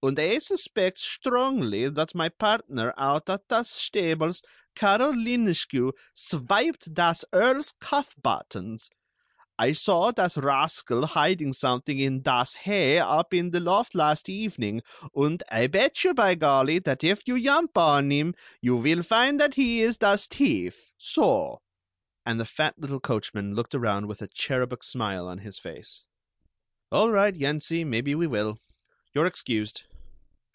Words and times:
Und 0.00 0.16
Ay 0.20 0.38
suspect 0.38 1.00
strongly 1.00 1.88
that 1.88 2.14
my 2.14 2.28
partner 2.28 2.94
out 2.96 3.28
at 3.28 3.48
das 3.48 3.68
stables, 3.72 4.42
Carol 4.76 5.12
Linescu, 5.14 5.90
sviped 6.14 6.94
das 6.94 7.24
Earl's 7.32 7.74
cuff 7.80 8.14
buttons. 8.22 8.90
Ay 9.58 9.72
saw 9.72 10.12
das 10.12 10.38
rascal 10.38 11.04
hiding 11.04 11.52
someding 11.52 11.98
in 11.98 12.20
das 12.22 12.54
hay 12.62 13.00
up 13.00 13.34
in 13.34 13.50
the 13.50 13.58
loft 13.58 13.92
last 13.92 14.28
evening, 14.28 14.82
und 15.16 15.42
Ay 15.50 15.66
bet 15.66 16.04
you, 16.04 16.14
by 16.14 16.36
Golly, 16.36 16.78
that 16.78 17.02
if 17.02 17.26
you 17.26 17.34
yump 17.34 17.76
on 17.76 18.12
him, 18.12 18.36
you 18.62 18.80
vill 18.80 19.02
find 19.02 19.40
that 19.40 19.54
he 19.54 19.82
is 19.82 19.96
das 19.96 20.28
tief. 20.28 20.92
So!" 20.96 21.60
And 22.24 22.38
the 22.38 22.44
fat 22.44 22.78
little 22.78 23.00
coachman 23.00 23.56
looked 23.56 23.74
around 23.74 24.06
with 24.06 24.22
a 24.22 24.28
cherubic 24.28 24.84
smile 24.84 25.26
on 25.26 25.38
his 25.38 25.58
face. 25.58 26.04
"All 26.92 27.10
right, 27.10 27.34
Yensie, 27.34 27.84
maybe 27.84 28.14
we 28.14 28.28
will. 28.28 28.60
You're 29.12 29.26
excused. 29.26 29.82